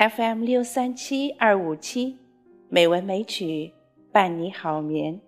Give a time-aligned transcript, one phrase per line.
[0.00, 2.16] FM 六三七二五七，
[2.70, 3.70] 美文美曲
[4.10, 5.20] 伴你好眠。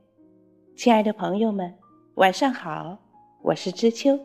[0.75, 1.75] 亲爱的朋友们，
[2.15, 2.97] 晚上好，
[3.43, 4.19] 我是知秋。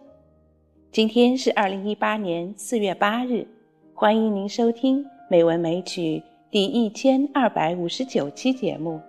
[0.90, 3.46] 今天是二零一八年四月八日，
[3.94, 6.02] 欢迎您收听《美文美曲》
[6.50, 9.02] 第一千二百五十九期节目。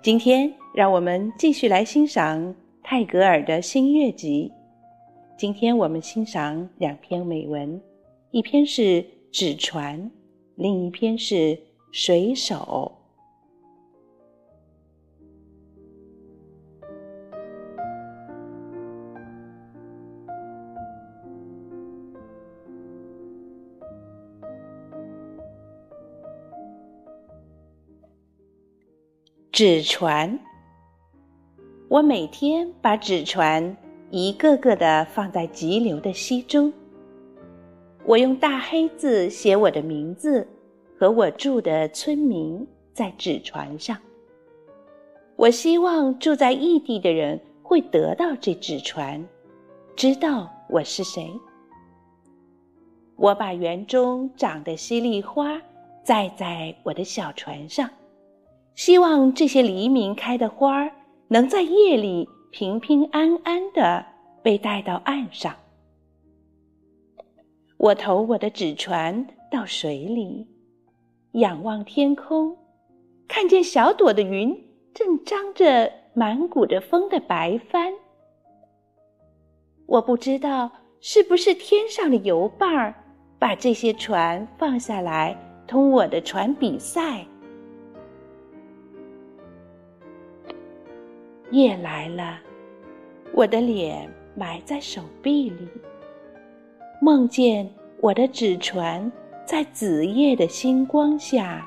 [0.00, 4.52] 今天，让我们继续来欣赏泰戈尔的新月集。
[5.36, 7.82] 今天我们欣赏两篇美文，
[8.30, 9.04] 一篇是。
[9.38, 10.10] 纸船，
[10.54, 11.60] 另一篇是
[11.92, 12.90] 水手。
[29.52, 30.40] 纸船，
[31.88, 33.76] 我每天把纸船
[34.10, 36.72] 一个个的放在急流的溪中。
[38.06, 40.46] 我用大黑字写我的名字
[40.96, 43.98] 和我住的村民在纸船上。
[45.34, 49.22] 我希望住在异地的人会得到这纸船，
[49.96, 51.28] 知道我是谁。
[53.16, 55.60] 我把园中长的西丽花
[56.04, 57.90] 栽在我的小船上，
[58.76, 60.92] 希望这些黎明开的花儿
[61.26, 64.06] 能在夜里平平安安的
[64.44, 65.52] 被带到岸上。
[67.86, 70.44] 我投我的纸船到水里，
[71.34, 72.56] 仰望天空，
[73.28, 74.52] 看见小朵的云
[74.92, 77.92] 正张着满鼓着风的白帆。
[79.86, 80.68] 我不知道
[81.00, 82.92] 是不是天上的游伴儿
[83.38, 85.36] 把这些船放下来
[85.68, 87.24] 同我的船比赛。
[91.52, 92.40] 夜来了，
[93.32, 95.68] 我的脸埋在手臂里。
[97.06, 99.12] 梦见我的纸船
[99.44, 101.64] 在子夜的星光下，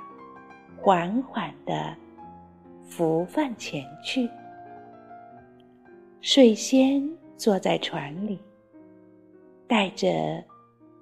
[0.81, 1.95] 缓缓地
[2.83, 4.29] 浮泛前去。
[6.19, 8.38] 睡仙坐在船里，
[9.66, 10.44] 带着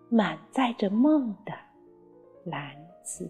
[0.08, 1.52] 满载着梦的
[2.44, 3.28] 篮子。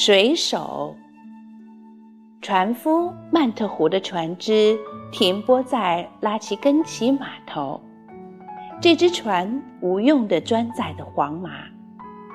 [0.00, 0.94] 水手，
[2.40, 4.78] 船夫曼特湖的船只
[5.10, 7.80] 停泊在拉奇根奇码头。
[8.80, 11.50] 这只船无用的专载的黄马，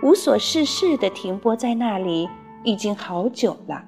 [0.01, 2.27] 无所事事的停泊在那里
[2.65, 3.81] 已经好久了。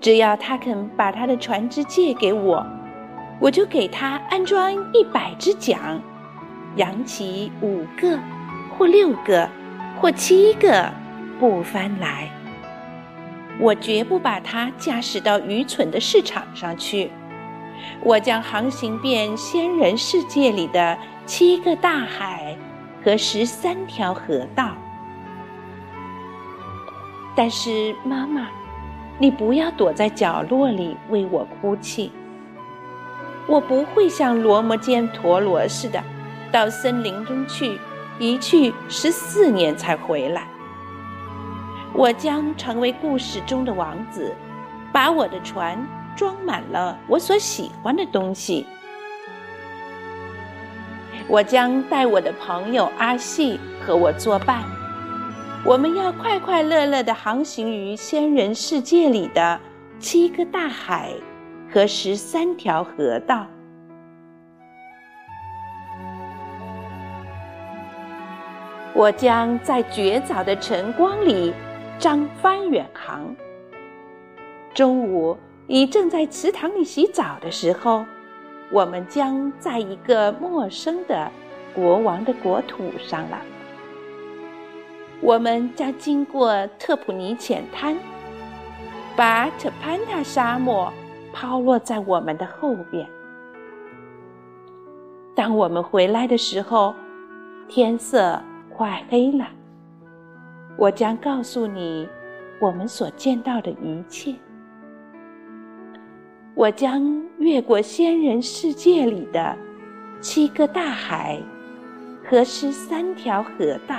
[0.00, 2.64] 只要他肯把他的船只借给我，
[3.40, 6.00] 我就给他安装一百只桨，
[6.76, 8.16] 扬起五个，
[8.78, 9.50] 或六个，
[10.00, 10.88] 或七个。
[11.40, 12.28] 不翻来，
[13.58, 17.10] 我绝不把它驾驶到愚蠢的市场上去。
[18.04, 22.54] 我将航行遍仙人世界里的七个大海
[23.02, 24.76] 和十三条河道。
[27.34, 28.46] 但是，妈妈，
[29.18, 32.12] 你不要躲在角落里为我哭泣。
[33.46, 36.04] 我不会像罗摩犍陀罗似的，
[36.52, 37.80] 到森林中去，
[38.18, 40.46] 一去十四年才回来。
[41.92, 44.34] 我将成为故事中的王子，
[44.92, 45.76] 把我的船
[46.16, 48.64] 装满了我所喜欢的东西。
[51.28, 54.62] 我将带我的朋友阿细和我作伴，
[55.64, 59.60] 我们要快快乐乐地航行于仙人世界里的
[59.98, 61.12] 七个大海
[61.72, 63.46] 和十三条河道。
[68.94, 71.52] 我将在绝早的晨光里。
[72.00, 73.36] 张帆远航。
[74.72, 75.36] 中午，
[75.66, 78.06] 你正在池塘里洗澡的时候，
[78.72, 81.30] 我们将在一个陌生的
[81.74, 83.38] 国王的国土上了。
[85.20, 87.94] 我们将经过特普尼浅滩，
[89.14, 90.90] 把特潘塔沙漠
[91.34, 93.06] 抛落在我们的后边。
[95.34, 96.94] 当我们回来的时候，
[97.68, 98.42] 天色
[98.74, 99.46] 快黑了。
[100.80, 102.08] 我将告诉你
[102.58, 104.34] 我们所见到的一切。
[106.54, 109.54] 我将越过仙人世界里的
[110.22, 111.38] 七个大海
[112.24, 113.96] 和十三条河道。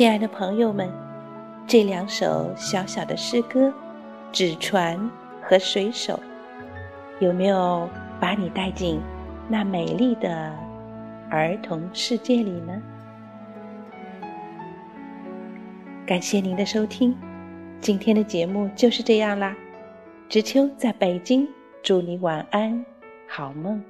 [0.00, 0.90] 亲爱的朋友们，
[1.66, 3.68] 这两首小小的诗歌
[4.32, 4.98] 《纸船》
[5.42, 6.14] 和《水手》，
[7.22, 7.86] 有没有
[8.18, 8.98] 把你带进
[9.46, 10.56] 那美丽的
[11.28, 12.80] 儿童世界里呢？
[16.06, 17.14] 感谢您的收听，
[17.78, 19.54] 今天的节目就是这样啦。
[20.30, 21.46] 知秋在北京，
[21.82, 22.82] 祝你晚安，
[23.28, 23.84] 好梦。